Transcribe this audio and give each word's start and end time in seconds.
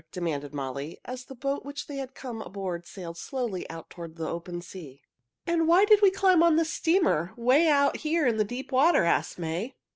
demanded 0.11 0.51
Molly, 0.51 0.97
as 1.05 1.25
the 1.25 1.35
boat 1.35 1.63
which 1.63 1.85
they 1.85 1.97
had 1.97 2.07
just 2.09 2.15
come 2.15 2.41
aboard 2.41 2.87
sailed 2.87 3.17
slowly 3.17 3.69
out 3.69 3.87
toward 3.91 4.15
the 4.15 4.27
open 4.27 4.59
sea. 4.59 5.03
"And 5.45 5.67
why 5.67 5.85
did 5.85 6.01
we 6.01 6.09
climb 6.09 6.41
onto 6.41 6.55
this 6.57 6.73
steamer 6.73 7.33
'way 7.37 7.67
out 7.67 7.97
here 7.97 8.25
in 8.25 8.37
the 8.37 8.43
deep 8.43 8.71
water?" 8.71 9.03
asked 9.03 9.37
May. 9.37 9.75